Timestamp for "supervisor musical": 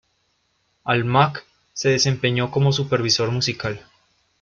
2.73-3.85